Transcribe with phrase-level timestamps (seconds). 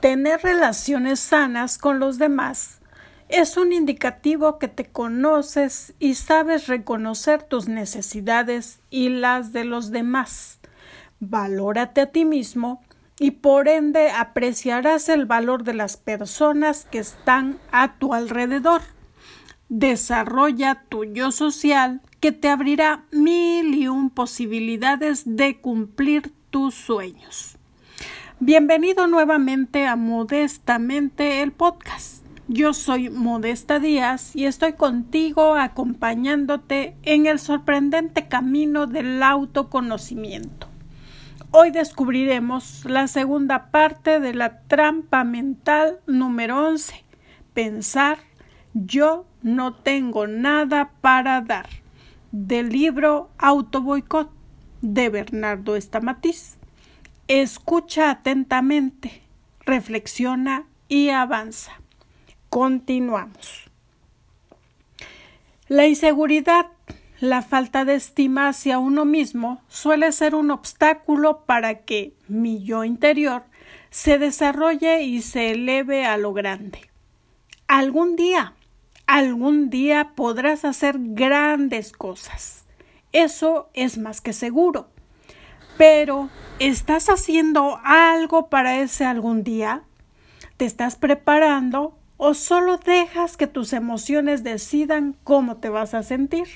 [0.00, 2.80] Tener relaciones sanas con los demás
[3.28, 9.90] es un indicativo que te conoces y sabes reconocer tus necesidades y las de los
[9.90, 10.58] demás.
[11.20, 12.82] Valórate a ti mismo
[13.18, 18.80] y por ende apreciarás el valor de las personas que están a tu alrededor.
[19.68, 27.59] Desarrolla tu yo social que te abrirá mil y un posibilidades de cumplir tus sueños.
[28.42, 32.24] Bienvenido nuevamente a Modestamente el podcast.
[32.48, 40.68] Yo soy Modesta Díaz y estoy contigo acompañándote en el sorprendente camino del autoconocimiento.
[41.50, 46.94] Hoy descubriremos la segunda parte de la trampa mental número 11.
[47.52, 48.20] Pensar
[48.72, 51.68] yo no tengo nada para dar.
[52.32, 54.30] Del libro Autoboicot
[54.80, 56.59] de Bernardo Estamatiz.
[57.32, 59.22] Escucha atentamente,
[59.60, 61.80] reflexiona y avanza.
[62.48, 63.70] Continuamos.
[65.68, 66.66] La inseguridad,
[67.20, 72.82] la falta de estima hacia uno mismo suele ser un obstáculo para que mi yo
[72.82, 73.44] interior
[73.90, 76.90] se desarrolle y se eleve a lo grande.
[77.68, 78.54] Algún día,
[79.06, 82.66] algún día podrás hacer grandes cosas.
[83.12, 84.88] Eso es más que seguro.
[85.80, 86.28] Pero,
[86.58, 89.80] ¿estás haciendo algo para ese algún día?
[90.58, 96.48] ¿Te estás preparando o solo dejas que tus emociones decidan cómo te vas a sentir?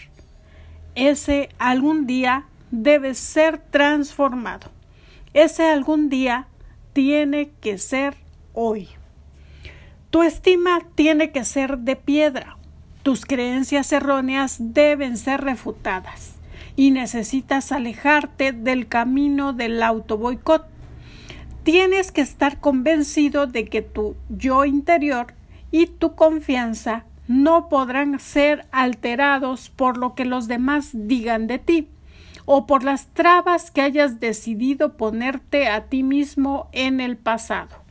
[0.94, 4.70] Ese algún día debe ser transformado.
[5.32, 6.46] Ese algún día
[6.92, 8.18] tiene que ser
[8.52, 8.90] hoy.
[10.10, 12.58] Tu estima tiene que ser de piedra.
[13.02, 16.34] Tus creencias erróneas deben ser refutadas
[16.76, 20.66] y necesitas alejarte del camino del autoboicot.
[21.62, 25.34] Tienes que estar convencido de que tu yo interior
[25.70, 31.88] y tu confianza no podrán ser alterados por lo que los demás digan de ti
[32.44, 37.82] o por las trabas que hayas decidido ponerte a ti mismo en el pasado.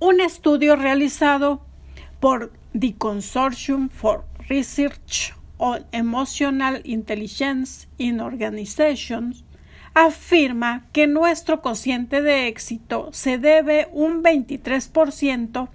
[0.00, 1.60] Un estudio realizado
[2.20, 9.44] por The Consortium for Research on Emotional Intelligence in Organizations
[9.94, 15.68] afirma que nuestro cociente de éxito se debe un 23%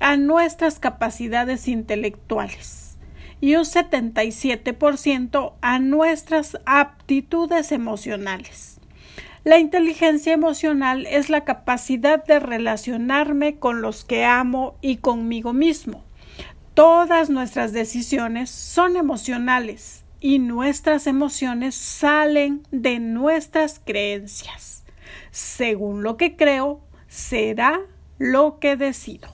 [0.00, 2.98] a nuestras capacidades intelectuales
[3.40, 8.80] y un 77% a nuestras aptitudes emocionales.
[9.44, 16.07] La inteligencia emocional es la capacidad de relacionarme con los que amo y conmigo mismo
[16.78, 24.84] Todas nuestras decisiones son emocionales y nuestras emociones salen de nuestras creencias.
[25.32, 27.80] Según lo que creo, será
[28.18, 29.28] lo que decido.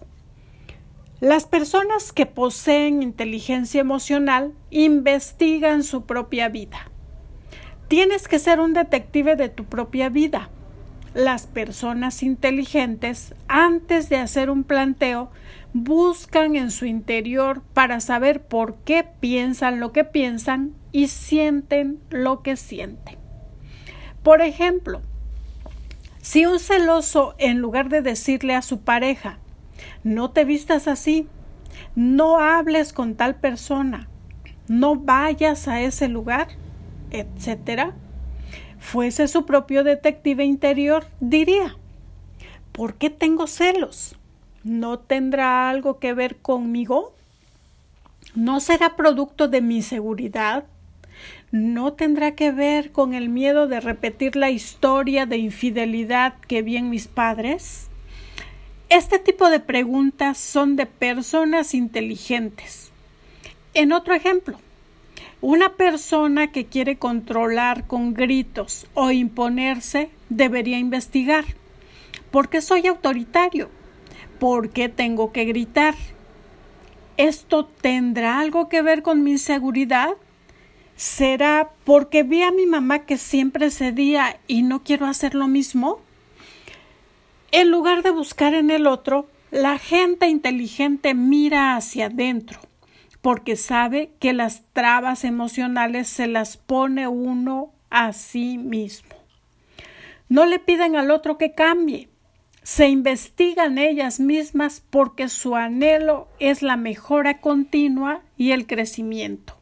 [1.21, 6.91] Las personas que poseen inteligencia emocional investigan su propia vida.
[7.89, 10.49] Tienes que ser un detective de tu propia vida.
[11.15, 15.31] Las personas inteligentes, antes de hacer un planteo,
[15.73, 22.43] buscan en su interior para saber por qué piensan lo que piensan y sienten lo
[22.43, 23.17] que sienten.
[24.25, 25.03] Por ejemplo,
[26.21, 29.39] si un celoso en lugar de decirle a su pareja,
[30.03, 31.29] no te vistas así,
[31.95, 34.09] no hables con tal persona,
[34.67, 36.49] no vayas a ese lugar,
[37.11, 37.95] etcétera,
[38.85, 41.75] fuese su propio detective interior, diría,
[42.71, 44.15] ¿por qué tengo celos?
[44.63, 47.15] ¿No tendrá algo que ver conmigo?
[48.35, 50.67] ¿No será producto de mi seguridad?
[51.51, 56.77] ¿No tendrá que ver con el miedo de repetir la historia de infidelidad que vi
[56.77, 57.89] en mis padres?
[58.91, 62.93] Este tipo de preguntas son de personas inteligentes.
[63.73, 64.59] En otro ejemplo,
[65.45, 71.45] una persona que quiere controlar con gritos o imponerse debería investigar.
[72.31, 73.69] ¿Por qué soy autoritario?
[74.41, 75.97] ¿Por qué tengo que gritar?
[77.19, 80.15] ¿Esto tendrá algo que ver con mi inseguridad?
[80.97, 86.01] ¿Será porque vi a mi mamá que siempre cedía y no quiero hacer lo mismo?
[87.53, 92.61] En lugar de buscar en el otro, la gente inteligente mira hacia adentro,
[93.25, 99.17] porque sabe que las trabas emocionales se las pone uno a sí mismo.
[100.29, 102.11] No le piden al otro que cambie,
[102.63, 109.57] se investigan ellas mismas porque su anhelo es la mejora continua y el crecimiento.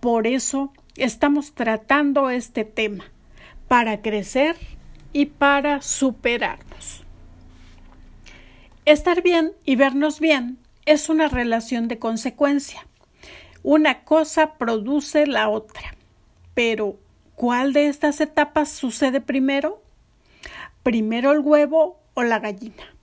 [0.00, 3.04] Por eso estamos tratando este tema,
[3.68, 4.56] para crecer
[5.12, 7.04] y para superarnos.
[8.86, 10.56] Estar bien y vernos bien
[10.88, 12.86] es una relación de consecuencia.
[13.62, 15.94] Una cosa produce la otra.
[16.54, 16.96] Pero,
[17.34, 19.82] ¿cuál de estas etapas sucede primero?
[20.82, 22.94] ¿Primero el huevo o la gallina?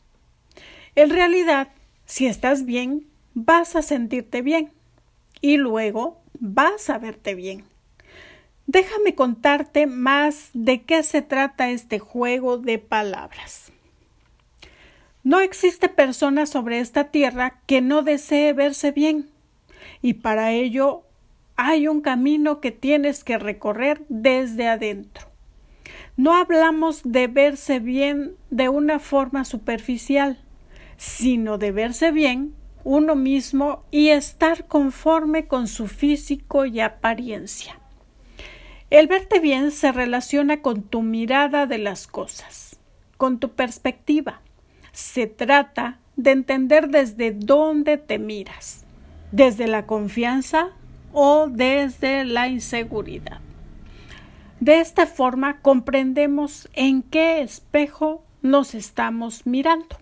[0.95, 1.67] En realidad,
[2.05, 3.05] si estás bien,
[3.35, 4.71] vas a sentirte bien
[5.39, 7.65] y luego vas a verte bien.
[8.65, 13.71] Déjame contarte más de qué se trata este juego de palabras.
[15.25, 19.31] No existe persona sobre esta tierra que no desee verse bien,
[20.04, 21.01] y para ello
[21.56, 25.25] hay un camino que tienes que recorrer desde adentro.
[26.16, 30.38] No hablamos de verse bien de una forma superficial,
[30.95, 37.80] sino de verse bien uno mismo y estar conforme con su físico y apariencia.
[38.92, 42.80] El verte bien se relaciona con tu mirada de las cosas,
[43.18, 44.44] con tu perspectiva.
[44.95, 48.86] Se trata de entender desde dónde te miras,
[49.33, 50.69] desde la confianza
[51.12, 53.42] o desde la inseguridad.
[54.62, 59.97] De esta forma comprendemos en qué espejo nos estamos mirando.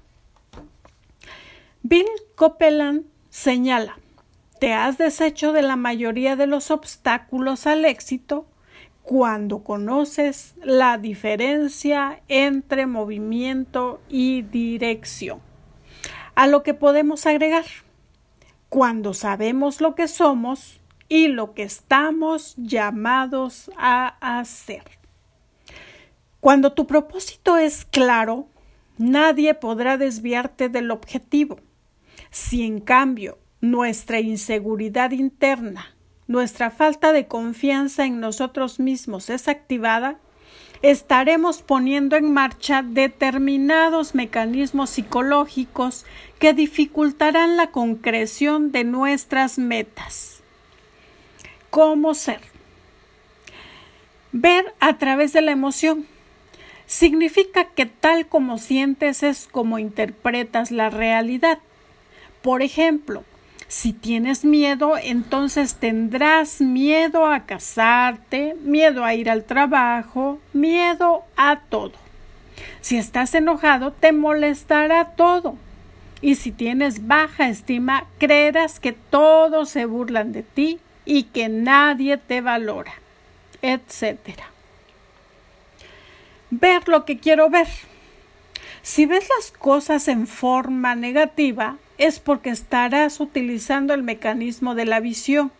[1.81, 2.05] Bill
[2.35, 3.97] Copeland señala,
[4.59, 8.45] te has deshecho de la mayoría de los obstáculos al éxito
[9.03, 15.39] cuando conoces la diferencia entre movimiento y dirección.
[16.35, 17.65] A lo que podemos agregar,
[18.69, 20.79] cuando sabemos lo que somos
[21.09, 24.83] y lo que estamos llamados a hacer.
[26.39, 28.47] Cuando tu propósito es claro,
[28.97, 31.59] nadie podrá desviarte del objetivo.
[32.31, 35.93] Si en cambio nuestra inseguridad interna
[36.27, 40.17] nuestra falta de confianza en nosotros mismos es activada,
[40.81, 46.05] estaremos poniendo en marcha determinados mecanismos psicológicos
[46.39, 50.41] que dificultarán la concreción de nuestras metas.
[51.69, 52.41] ¿Cómo ser?
[54.31, 56.05] Ver a través de la emoción.
[56.85, 61.59] Significa que tal como sientes es como interpretas la realidad.
[62.41, 63.23] Por ejemplo,
[63.73, 71.59] si tienes miedo, entonces tendrás miedo a casarte, miedo a ir al trabajo, miedo a
[71.59, 71.93] todo.
[72.81, 75.55] Si estás enojado, te molestará todo.
[76.21, 82.17] Y si tienes baja estima, creerás que todos se burlan de ti y que nadie
[82.17, 82.93] te valora,
[83.63, 84.19] etc.
[86.51, 87.67] Ver lo que quiero ver.
[88.83, 94.99] Si ves las cosas en forma negativa, es porque estarás utilizando el mecanismo de la
[94.99, 95.53] visión.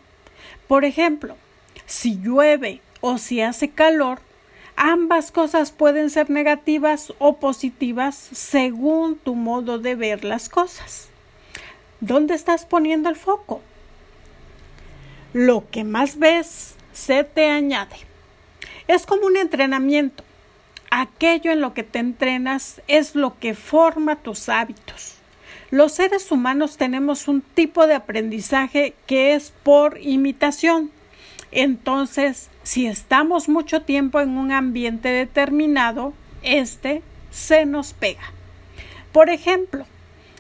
[0.68, 1.38] Por ejemplo,
[1.86, 4.20] si llueve o si hace calor,
[4.76, 11.08] ambas cosas pueden ser negativas o positivas según tu modo de ver las cosas.
[12.02, 13.62] ¿Dónde estás poniendo el foco?
[15.32, 17.96] Lo que más ves se te añade.
[18.90, 20.26] Es como un entrenamiento.
[20.92, 25.23] Aquello en lo que te entrenas es lo que forma tus hábitos.
[25.74, 30.92] Los seres humanos tenemos un tipo de aprendizaje que es por imitación.
[31.52, 38.22] Entonces, si estamos mucho tiempo en un ambiente determinado, este se nos pega.
[39.12, 39.88] Por ejemplo,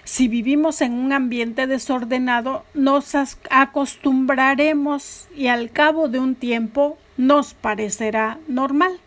[0.03, 3.15] si vivimos en un ambiente desordenado, nos
[3.49, 8.99] acostumbraremos y al cabo de un tiempo nos parecerá normal.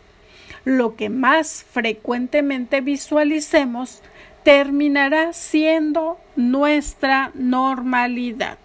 [0.65, 4.01] Lo que más frecuentemente visualicemos
[4.47, 8.57] terminará siendo nuestra normalidad.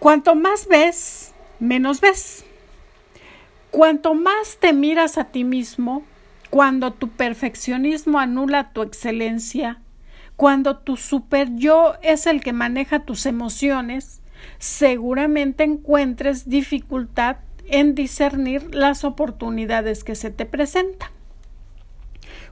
[0.00, 2.44] Cuanto más ves, menos ves.
[3.70, 6.02] Cuanto más te miras a ti mismo,
[6.50, 9.78] cuando tu perfeccionismo anula tu excelencia,
[10.34, 14.20] cuando tu super yo es el que maneja tus emociones,
[14.58, 17.36] seguramente encuentres dificultad
[17.68, 21.19] en discernir las oportunidades que se te presentan.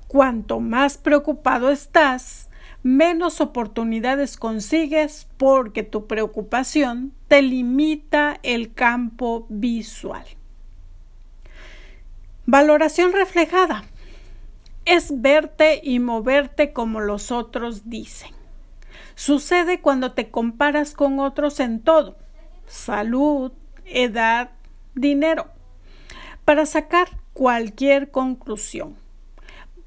[0.08, 2.48] Cuanto más preocupado estás,
[2.82, 10.24] menos oportunidades consigues porque tu preocupación te limita el campo visual.
[12.46, 13.84] Valoración reflejada
[14.86, 18.30] es verte y moverte como los otros dicen.
[19.14, 22.16] Sucede cuando te comparas con otros en todo,
[22.66, 23.52] salud,
[23.84, 24.52] edad,
[24.94, 25.48] dinero,
[26.46, 28.96] para sacar cualquier conclusión.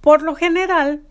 [0.02, 1.04] Por lo general,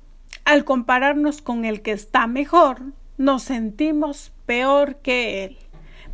[0.44, 2.82] al compararnos con el que está mejor,
[3.18, 5.58] nos sentimos peor que él,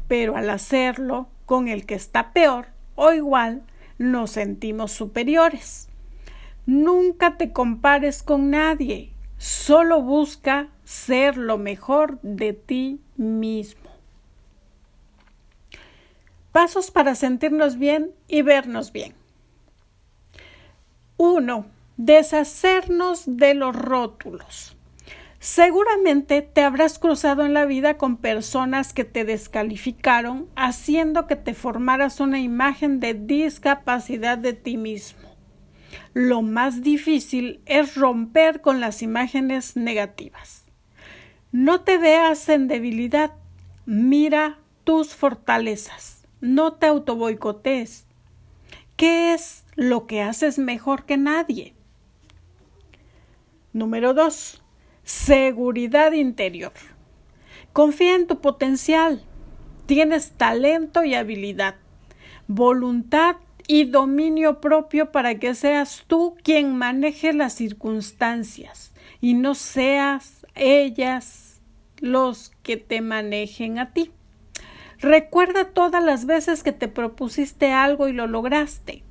[0.08, 3.62] pero al hacerlo con el que está peor o igual,
[3.98, 5.88] nos sentimos superiores.
[6.66, 9.12] Nunca te compares con nadie.
[9.38, 13.90] solo busca ser lo mejor de ti mismo.
[16.52, 19.14] Pasos para sentirnos bien y vernos bien.
[21.18, 21.75] 1.
[21.96, 24.76] Deshacernos de los rótulos.
[25.38, 31.54] Seguramente te habrás cruzado en la vida con personas que te descalificaron, haciendo que te
[31.54, 35.36] formaras una imagen de discapacidad de ti mismo.
[36.12, 40.64] Lo más difícil es romper con las imágenes negativas.
[41.52, 43.32] No te veas en debilidad,
[43.86, 48.04] mira tus fortalezas, no te autoboicotees.
[48.96, 51.75] ¿Qué es lo que haces mejor que nadie?
[53.76, 54.62] Número 2
[55.04, 56.72] Seguridad interior.
[57.74, 59.22] Confía en tu potencial.
[59.84, 61.74] Tienes talento y habilidad,
[62.48, 63.36] voluntad
[63.68, 71.60] y dominio propio para que seas tú quien maneje las circunstancias y no seas ellas
[71.98, 74.10] los que te manejen a ti.
[75.00, 79.04] Recuerda todas las veces que te propusiste algo y lo lograste.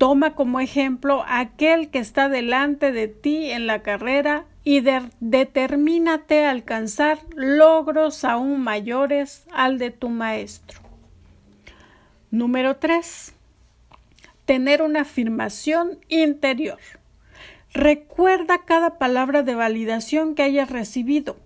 [0.00, 6.52] Toma como ejemplo aquel que está delante de ti en la carrera y determínate a
[6.52, 10.80] alcanzar logros aún mayores al de tu maestro.
[12.30, 13.34] Número 3.
[14.46, 16.78] Tener una afirmación interior.
[17.74, 21.36] Recuerda cada palabra de validación que hayas recibido.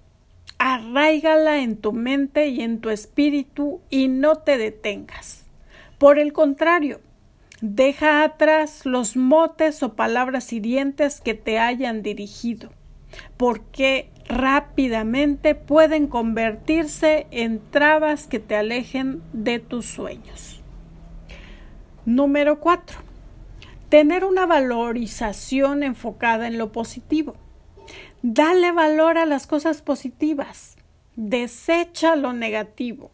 [0.58, 5.44] Arraígala en tu mente y en tu espíritu y no te detengas.
[5.98, 7.00] Por el contrario,
[7.66, 12.68] deja atrás los motes o palabras hirientes que te hayan dirigido
[13.38, 20.62] porque rápidamente pueden convertirse en trabas que te alejen de tus sueños.
[22.04, 22.98] Número 4.
[23.88, 27.34] Tener una valorización enfocada en lo positivo.
[28.20, 30.76] Dale valor a las cosas positivas.
[31.16, 33.10] Desecha lo negativo.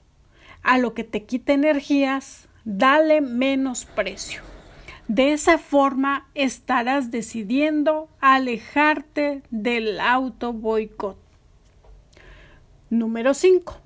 [0.63, 4.43] A lo que te quita energías, dale menos precio.
[5.09, 11.19] De esa forma estarás decidiendo alejarte del auto boicot.
[12.91, 13.77] Número 5.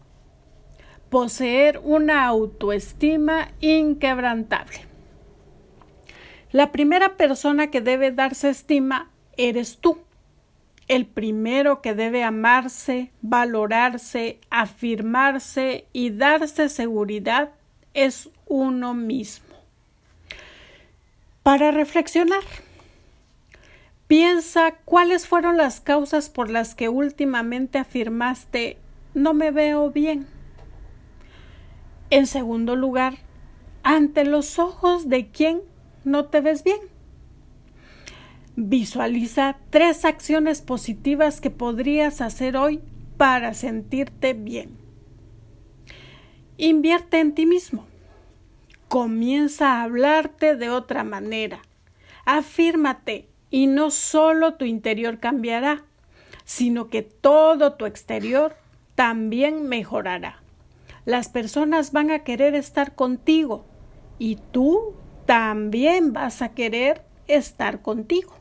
[1.09, 4.87] Poseer una autoestima inquebrantable.
[6.53, 9.99] La primera persona que debe darse estima eres tú.
[10.89, 17.53] El primero que debe amarse, valorarse, afirmarse y darse seguridad
[17.95, 19.55] es uno mismo
[21.43, 22.43] para reflexionar.
[24.09, 28.79] Piensa cuáles fueron las causas por las que últimamente afirmaste
[29.15, 30.27] no me veo bien.
[32.11, 33.15] En segundo lugar,
[33.83, 35.61] ante los ojos de quién
[36.05, 36.81] no te ves bien.
[38.57, 42.81] Visualiza tres acciones positivas que podrías hacer hoy
[43.17, 44.84] para sentirte bien.
[46.57, 47.87] Invierte en ti mismo
[48.87, 51.63] comienza a hablarte de otra manera.
[52.25, 55.83] Afírmate y no solo tu interior cambiará,
[56.45, 58.55] sino que todo tu exterior
[58.95, 60.45] también mejorará.
[61.07, 63.65] Las personas van a querer estar contigo
[64.21, 64.95] y tú
[65.27, 68.33] también vas a querer estar contigo.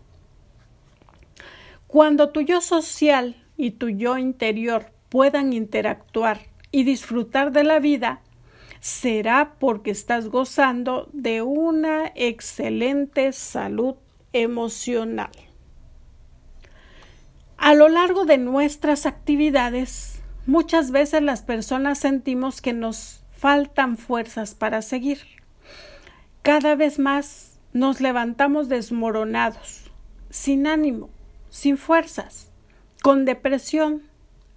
[1.87, 8.19] Cuando tu yo social y tu yo interior puedan interactuar y disfrutar de la vida,
[8.81, 13.95] será porque estás gozando de una excelente salud
[14.33, 15.29] emocional.
[17.57, 24.55] A lo largo de nuestras actividades, muchas veces las personas sentimos que nos faltan fuerzas
[24.55, 25.19] para seguir.
[26.41, 29.91] Cada vez más nos levantamos desmoronados,
[30.31, 31.09] sin ánimo,
[31.51, 32.49] sin fuerzas,
[33.03, 34.01] con depresión,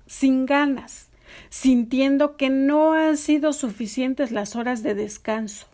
[0.07, 1.06] sin ganas,
[1.49, 5.67] sintiendo que no han sido suficientes las horas de descanso.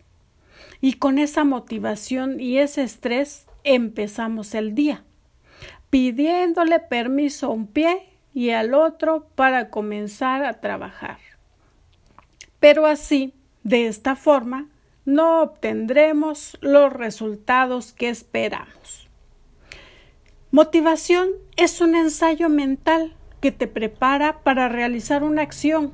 [0.81, 5.03] Y con esa motivación y ese estrés empezamos el día,
[5.89, 11.17] pidiéndole permiso a un pie y al otro para comenzar a trabajar.
[12.59, 14.67] Pero así, de esta forma,
[15.05, 19.09] no obtendremos los resultados que esperamos.
[20.51, 23.13] Motivación es un ensayo mental
[23.43, 25.91] que te prepara para realizar una acción,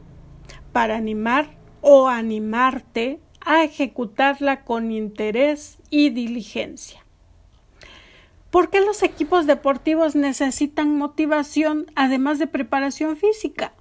[0.72, 1.50] para animar
[1.82, 7.03] o animarte a ejecutarla con interés y diligencia.
[8.51, 13.74] ¿Por qué los equipos deportivos necesitan motivación además de preparación física?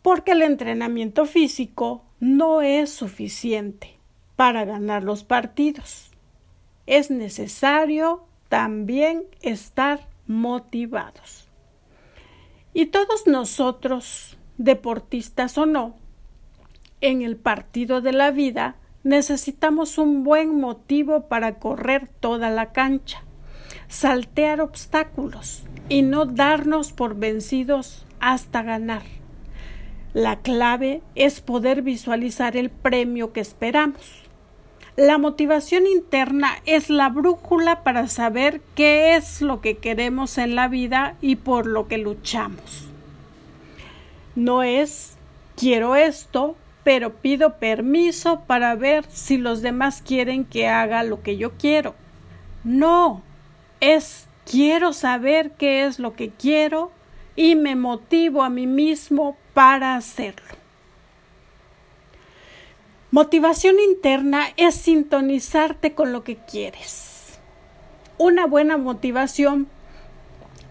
[0.00, 3.98] Porque el entrenamiento físico no es suficiente
[4.36, 6.12] para ganar los partidos.
[6.86, 11.43] Es necesario también estar motivados.
[12.74, 15.94] Y todos nosotros, deportistas o no,
[17.00, 23.22] en el partido de la vida necesitamos un buen motivo para correr toda la cancha,
[23.86, 29.02] saltear obstáculos y no darnos por vencidos hasta ganar.
[30.12, 34.23] La clave es poder visualizar el premio que esperamos.
[34.96, 40.68] La motivación interna es la brújula para saber qué es lo que queremos en la
[40.68, 42.86] vida y por lo que luchamos.
[44.36, 45.16] No es
[45.56, 51.36] quiero esto, pero pido permiso para ver si los demás quieren que haga lo que
[51.38, 51.96] yo quiero.
[52.62, 53.20] No,
[53.80, 56.92] es quiero saber qué es lo que quiero
[57.34, 60.63] y me motivo a mí mismo para hacerlo.
[63.14, 67.38] Motivación interna es sintonizarte con lo que quieres.
[68.18, 69.68] Una buena motivación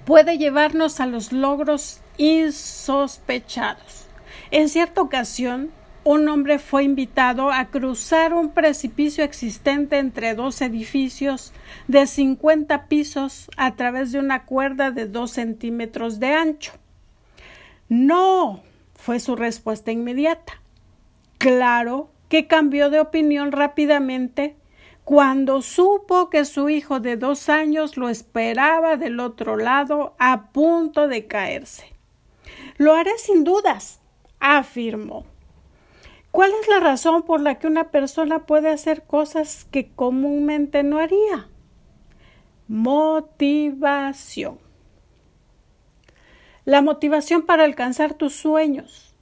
[0.04, 4.08] puede llevarnos a los logros insospechados.
[4.52, 5.72] En cierta ocasión,
[6.04, 11.54] un hombre fue invitado a cruzar un precipicio existente entre dos edificios
[11.88, 16.74] de 50 pisos a través de una cuerda de dos centímetros de ancho.
[17.88, 18.64] No,
[18.96, 20.62] fue su respuesta inmediata.
[21.38, 24.56] Claro que cambió de opinión rápidamente
[25.04, 31.08] cuando supo que su hijo de dos años lo esperaba del otro lado a punto
[31.08, 31.94] de caerse.
[32.78, 34.02] Lo haré sin dudas,
[34.40, 35.28] afirmó.
[36.32, 40.98] ¿Cuál es la razón por la que una persona puede hacer cosas que comúnmente no
[40.98, 41.50] haría?
[42.68, 44.58] Motivación.
[46.66, 49.13] La motivación para alcanzar tus sueños.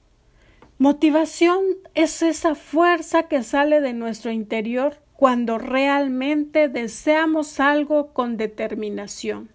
[0.82, 1.62] Motivación
[1.94, 9.48] es esa fuerza que sale de nuestro interior cuando realmente deseamos algo con determinación.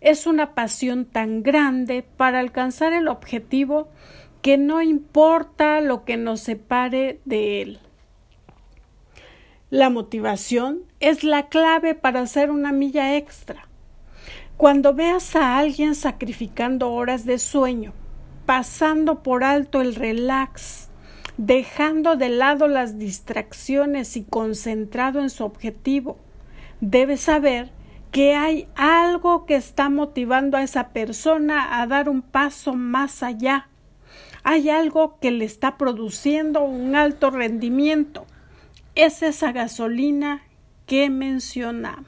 [0.00, 3.86] Es una pasión tan grande para alcanzar el objetivo
[4.42, 7.78] que no importa lo que nos separe de Él.
[9.70, 13.68] La motivación es la clave para hacer una milla extra.
[14.56, 17.92] Cuando veas a alguien sacrificando horas de sueño,
[18.46, 20.88] pasando por alto el relax,
[21.36, 26.18] dejando de lado las distracciones y concentrado en su objetivo,
[26.80, 27.70] debes saber
[28.10, 33.68] que hay algo que está motivando a esa persona a dar un paso más allá
[34.44, 38.26] hay algo que le está produciendo un alto rendimiento.
[38.94, 40.42] Es esa gasolina
[40.86, 42.06] que mencionamos.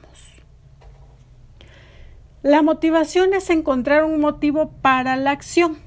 [2.43, 5.77] La motivación es encontrar un motivo para la acción.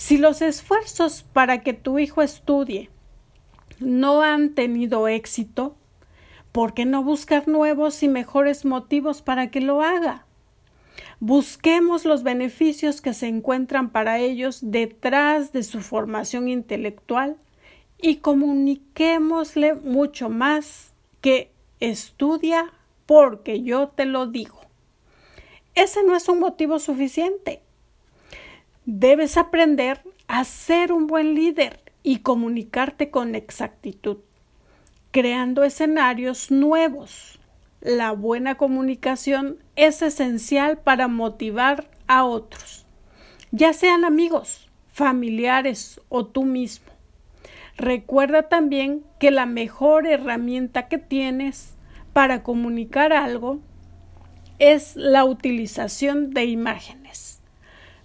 [0.00, 2.88] Si los esfuerzos para que tu hijo estudie
[3.80, 5.76] no han tenido éxito,
[6.52, 10.24] ¿por qué no buscar nuevos y mejores motivos para que lo haga?
[11.20, 17.36] Busquemos los beneficios que se encuentran para ellos detrás de su formación intelectual
[18.00, 22.72] y comuniquémosle mucho más que estudia
[23.04, 24.62] porque yo te lo digo.
[25.74, 27.60] Ese no es un motivo suficiente.
[28.92, 34.16] Debes aprender a ser un buen líder y comunicarte con exactitud,
[35.12, 37.38] creando escenarios nuevos
[37.80, 42.84] la buena comunicación es esencial para motivar a otros,
[43.52, 46.90] ya sean amigos, familiares o tú mismo.
[47.76, 51.74] Recuerda también que la mejor herramienta que tienes
[52.12, 53.60] para comunicar algo
[54.58, 57.39] es la utilización de imágenes.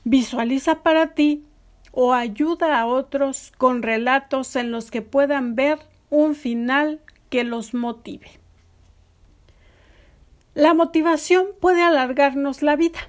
[0.06, 1.44] Visualiza para ti
[1.92, 5.80] o ayuda a otros con relatos en los que puedan ver
[6.12, 8.28] un final que los motive.
[10.54, 13.00] La motivación puede alargarnos la vida.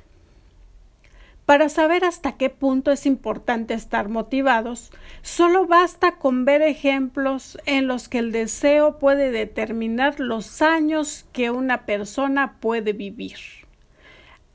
[1.45, 4.91] Para saber hasta qué punto es importante estar motivados,
[5.23, 11.51] solo basta con ver ejemplos en los que el deseo puede determinar los años que
[11.51, 13.37] una persona puede vivir.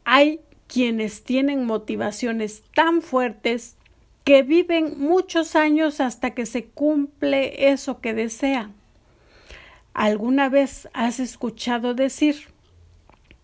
[0.04, 3.76] Hay quienes tienen motivaciones tan fuertes
[4.24, 8.74] que viven muchos años hasta que se cumple eso que desean.
[9.94, 12.48] ¿Alguna vez has escuchado decir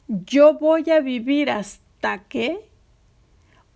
[0.07, 2.59] yo voy a vivir hasta qué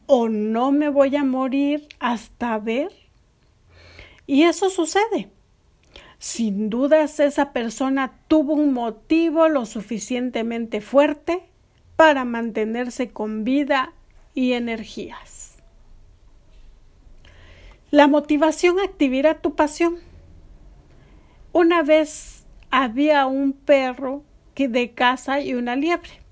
[0.05, 2.91] o no me voy a morir hasta ver.
[4.27, 5.29] Y eso sucede.
[6.19, 11.50] Sin dudas esa persona tuvo un motivo lo suficientemente fuerte
[12.01, 13.93] para mantenerse con vida
[14.33, 15.59] y energías.
[17.91, 19.97] La motivación activará tu pasión.
[21.51, 24.23] Una vez había un perro
[24.55, 26.23] que de casa y una liebre.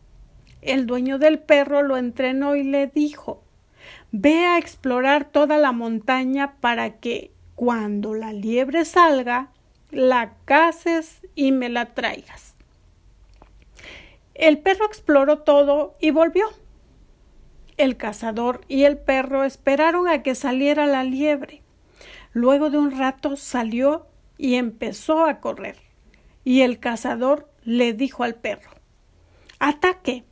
[0.63, 3.43] el dueño del perro lo entrenó y le dijo
[4.11, 9.51] Ve a explorar toda la montaña para que cuando la liebre salga,
[9.91, 12.48] la cases y me la traigas.
[14.39, 16.47] El perro exploró todo y volvió.
[17.75, 21.61] El cazador y el perro esperaron a que saliera la liebre.
[22.31, 25.75] Luego de un rato salió y empezó a correr.
[26.45, 28.71] Y el cazador le dijo al perro
[29.59, 30.23] Ataque.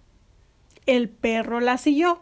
[0.85, 2.21] El perro la siguió.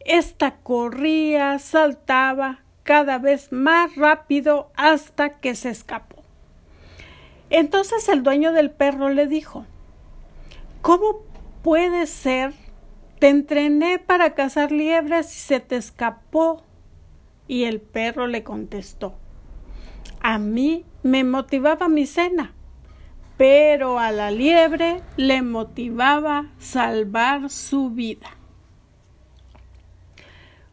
[0.00, 6.22] Esta corría, saltaba cada vez más rápido hasta que se escapó.
[7.50, 9.66] Entonces el dueño del perro le dijo
[10.84, 11.22] ¿Cómo
[11.62, 12.52] puede ser?
[13.18, 16.62] Te entrené para cazar liebres y se te escapó.
[17.48, 19.14] Y el perro le contestó
[20.20, 22.52] A mí me motivaba mi cena,
[23.38, 28.36] pero a la liebre le motivaba salvar su vida.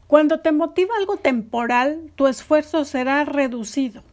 [0.08, 4.04] Cuando te motiva algo temporal, tu esfuerzo será reducido,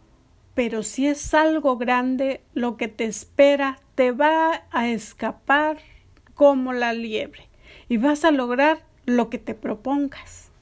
[0.54, 5.78] pero si es algo grande, lo que te espera te va a escapar
[6.38, 7.48] como la liebre
[7.88, 10.52] y vas a lograr lo que te propongas.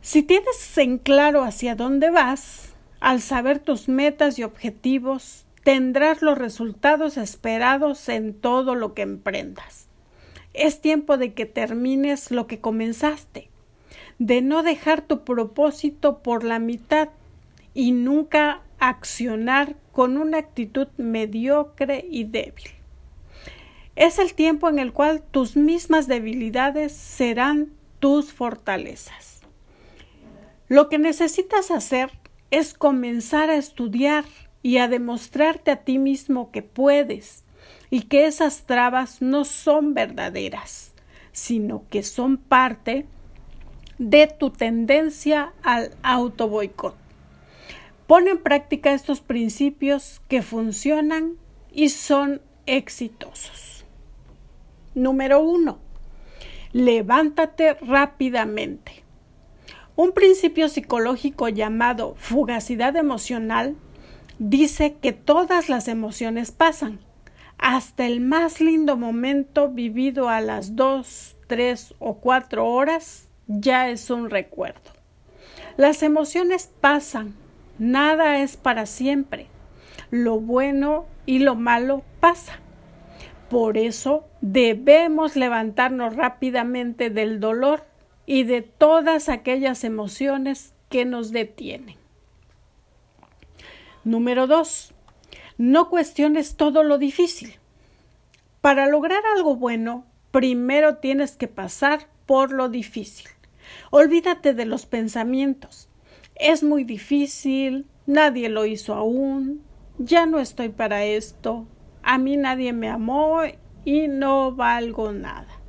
[0.00, 6.36] Si tienes en claro hacia dónde vas, al saber tus metas y objetivos, tendrás los
[6.36, 9.86] resultados esperados en todo lo que emprendas.
[10.52, 13.50] Es tiempo de que termines lo que comenzaste,
[14.18, 17.10] de no dejar tu propósito por la mitad
[17.72, 22.79] y nunca accionar con una actitud mediocre y débil.
[23.96, 29.40] Es el tiempo en el cual tus mismas debilidades serán tus fortalezas.
[30.68, 32.10] Lo que necesitas hacer
[32.50, 34.24] es comenzar a estudiar
[34.62, 37.44] y a demostrarte a ti mismo que puedes,
[37.90, 40.94] y que esas trabas no son verdaderas,
[41.32, 43.06] sino que son parte
[43.98, 46.96] de tu tendencia al auto boicot.
[48.06, 51.34] Pon en práctica estos principios que funcionan
[51.72, 53.69] y son exitosos.
[54.94, 55.78] Número uno,
[56.72, 59.04] levántate rápidamente.
[59.94, 63.76] Un principio psicológico llamado fugacidad emocional
[64.38, 67.00] dice que todas las emociones pasan,
[67.58, 74.08] hasta el más lindo momento vivido a las dos, tres o cuatro horas ya es
[74.10, 74.90] un recuerdo.
[75.76, 77.34] Las emociones pasan,
[77.78, 79.48] nada es para siempre.
[80.10, 82.60] Lo bueno y lo malo pasa.
[83.50, 87.84] Por eso debemos levantarnos rápidamente del dolor
[88.26, 91.96] y de todas aquellas emociones que nos detienen.
[94.04, 94.94] Número 2.
[95.58, 97.58] No cuestiones todo lo difícil.
[98.60, 103.28] Para lograr algo bueno, primero tienes que pasar por lo difícil.
[103.90, 105.88] Olvídate de los pensamientos.
[106.34, 109.62] Es muy difícil, nadie lo hizo aún,
[109.98, 111.66] ya no estoy para esto,
[112.02, 113.42] a mí nadie me amó
[113.84, 115.60] y no valgo nada.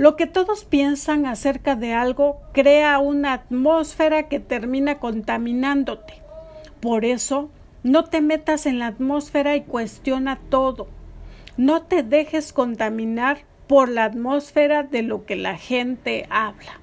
[0.00, 6.14] Lo que todos piensan acerca de algo crea una atmósfera que termina contaminándote.
[6.80, 7.50] Por eso
[7.82, 10.88] no te metas en la atmósfera y cuestiona todo.
[11.58, 16.80] No te dejes contaminar por la atmósfera de lo que la gente habla.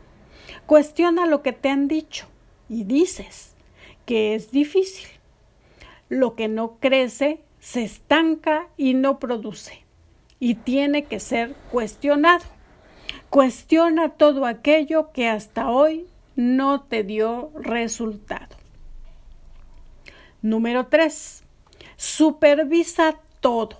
[0.67, 2.27] Cuestiona lo que te han dicho
[2.69, 3.55] y dices
[4.05, 5.07] que es difícil.
[6.07, 9.86] Lo que no crece se estanca y no produce
[10.39, 12.45] y tiene que ser cuestionado.
[13.29, 18.55] Cuestiona todo aquello que hasta hoy no te dio resultado.
[20.41, 21.43] Número 3.
[21.97, 23.77] Supervisa todo.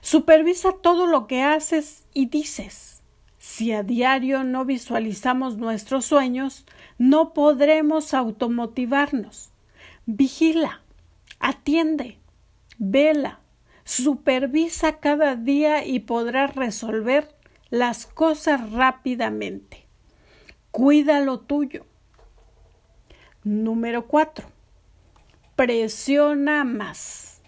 [0.00, 3.02] Supervisa todo lo que haces y dices.
[3.38, 6.64] Si a diario no visualizamos nuestros sueños,
[6.96, 9.50] no podremos automotivarnos.
[10.06, 10.80] Vigila,
[11.40, 12.18] atiende,
[12.78, 13.40] vela,
[13.84, 17.34] supervisa cada día y podrás resolver
[17.70, 19.86] las cosas rápidamente.
[20.70, 21.86] Cuida lo tuyo.
[23.44, 24.54] Número 4
[25.56, 27.40] presiona más.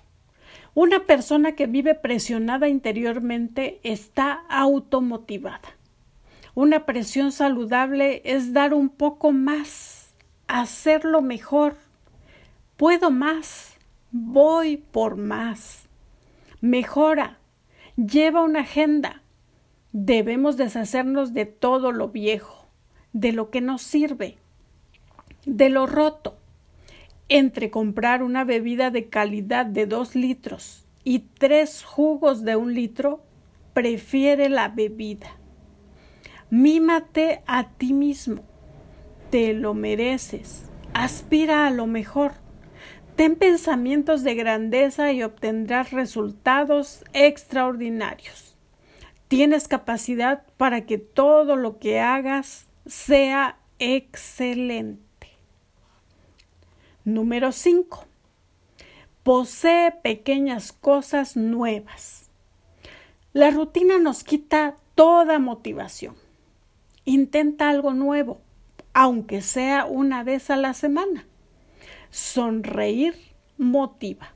[0.75, 5.77] Una persona que vive presionada interiormente está automotivada.
[6.55, 10.15] Una presión saludable es dar un poco más,
[10.49, 11.77] hacerlo mejor.
[12.77, 13.77] Puedo más,
[14.11, 15.86] voy por más.
[16.61, 17.39] Mejora,
[17.97, 19.23] lleva una agenda.
[19.93, 22.67] Debemos deshacernos de todo lo viejo,
[23.13, 24.37] de lo que nos sirve,
[25.45, 26.37] de lo roto
[27.29, 33.21] entre comprar una bebida de calidad de dos litros y tres jugos de un litro,
[33.73, 35.37] prefiere la bebida.
[36.51, 38.43] Mímate a ti mismo.
[39.31, 40.67] Te lo mereces.
[40.95, 42.33] Aspira a lo mejor.
[43.17, 48.55] Ten pensamientos de grandeza y obtendrás resultados extraordinarios.
[49.29, 55.31] Tienes capacidad para que todo lo que hagas sea excelente.
[57.05, 58.05] Número 5.
[59.23, 62.29] Posee pequeñas cosas nuevas.
[63.33, 66.17] La rutina nos quita toda motivación.
[67.07, 68.43] Intenta algo nuevo,
[68.93, 71.27] aunque sea una vez a la semana.
[72.17, 73.15] Sonreír
[73.59, 74.33] motiva.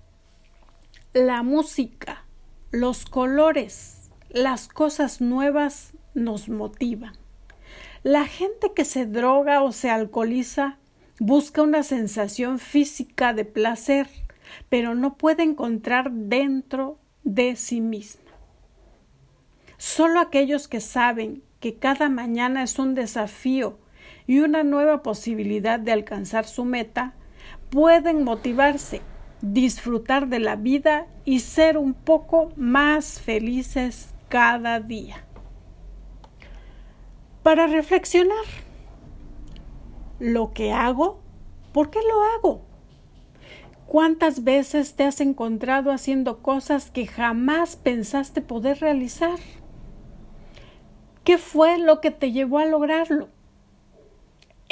[1.15, 2.27] La música,
[2.73, 7.15] los colores, las cosas nuevas nos motivan.
[8.03, 10.77] La gente que se droga o se alcoholiza
[11.21, 14.11] busca una sensación física de placer,
[14.69, 18.31] pero no puede encontrar dentro de sí misma.
[19.79, 23.79] Solo aquellos que saben que cada mañana es un desafío
[24.27, 27.15] y una nueva posibilidad de alcanzar su meta,
[27.71, 29.01] pueden motivarse,
[29.41, 35.25] disfrutar de la vida y ser un poco más felices cada día.
[37.43, 38.45] Para reflexionar,
[40.19, 41.21] lo que hago,
[41.73, 42.63] ¿por qué lo hago?
[43.87, 49.39] ¿Cuántas veces te has encontrado haciendo cosas que jamás pensaste poder realizar?
[51.25, 53.29] ¿Qué fue lo que te llevó a lograrlo?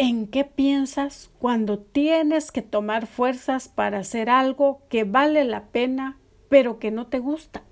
[0.00, 6.16] ¿En qué piensas cuando tienes que tomar fuerzas para hacer algo que vale la pena
[6.48, 7.64] pero que no te gusta?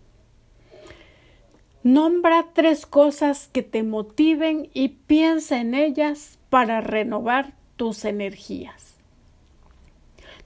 [1.84, 8.96] Nombra tres cosas que te motiven y piensa en ellas para renovar tus energías.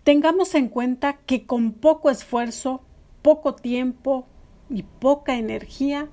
[0.04, 2.82] Tengamos en cuenta que con poco esfuerzo,
[3.22, 4.26] poco tiempo
[4.68, 6.08] y poca energía,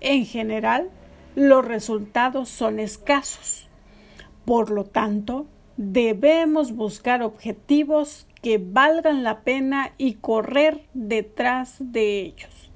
[0.00, 0.90] en general,
[1.36, 3.68] los resultados son escasos.
[4.44, 12.70] Por lo tanto, debemos buscar objetivos que valgan la pena y correr detrás de ellos.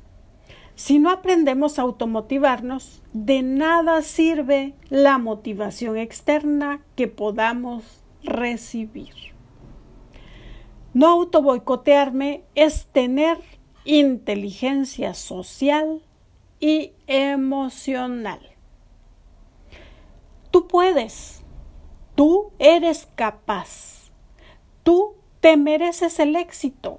[0.75, 9.13] Si no aprendemos a automotivarnos, de nada sirve la motivación externa que podamos recibir.
[10.95, 13.39] No autoboicotearme es tener
[13.85, 16.03] inteligencia social
[16.61, 18.41] y emocional.
[20.51, 21.43] Tú puedes,
[22.19, 24.11] tú eres capaz,
[24.83, 26.99] tú te mereces el éxito.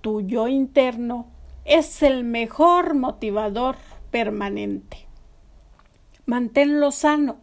[0.00, 1.28] Tu yo interno
[1.64, 3.76] es el mejor motivador
[4.10, 5.06] permanente.
[6.26, 7.36] Manténlo sano,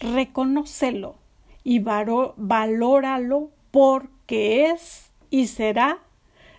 [0.00, 1.14] reconócelo
[1.62, 6.00] y valóralo porque es y será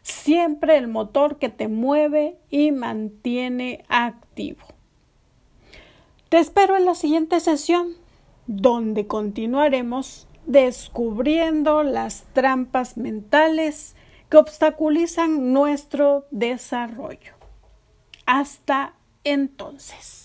[0.02, 4.64] siempre el motor que te mueve y mantiene activo.
[6.30, 8.00] Te espero en la siguiente sesión,
[8.52, 13.96] donde continuaremos descubriendo las trampas mentales
[14.30, 17.34] que obstaculizan nuestro desarrollo.
[18.26, 20.21] Hasta entonces.